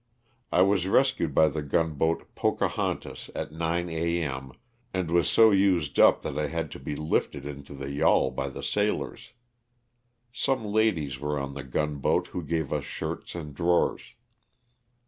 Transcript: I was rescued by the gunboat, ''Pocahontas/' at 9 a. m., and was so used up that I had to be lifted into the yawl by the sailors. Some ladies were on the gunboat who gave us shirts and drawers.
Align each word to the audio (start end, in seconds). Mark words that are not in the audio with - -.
I 0.51 0.63
was 0.63 0.87
rescued 0.87 1.35
by 1.35 1.47
the 1.49 1.61
gunboat, 1.61 2.33
''Pocahontas/' 2.33 3.29
at 3.35 3.51
9 3.51 3.87
a. 3.89 4.23
m., 4.23 4.51
and 4.95 5.11
was 5.11 5.29
so 5.29 5.51
used 5.51 5.99
up 5.99 6.23
that 6.23 6.39
I 6.39 6.47
had 6.47 6.71
to 6.71 6.79
be 6.79 6.95
lifted 6.95 7.45
into 7.45 7.75
the 7.75 7.91
yawl 7.91 8.31
by 8.31 8.49
the 8.49 8.63
sailors. 8.63 9.33
Some 10.33 10.65
ladies 10.65 11.19
were 11.19 11.39
on 11.39 11.53
the 11.53 11.63
gunboat 11.63 12.29
who 12.29 12.41
gave 12.41 12.73
us 12.73 12.83
shirts 12.83 13.35
and 13.35 13.53
drawers. 13.53 14.15